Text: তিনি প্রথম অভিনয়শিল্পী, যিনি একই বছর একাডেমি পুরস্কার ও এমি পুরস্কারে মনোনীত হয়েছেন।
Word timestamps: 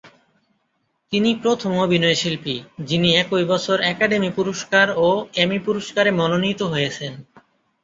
তিনি 1.11 1.29
প্রথম 1.43 1.71
অভিনয়শিল্পী, 1.77 2.55
যিনি 2.83 3.09
একই 3.15 3.43
বছর 3.43 3.77
একাডেমি 3.91 4.29
পুরস্কার 4.35 4.87
ও 4.99 5.09
এমি 5.35 5.57
পুরস্কারে 5.59 6.11
মনোনীত 6.11 6.61
হয়েছেন। 6.73 7.13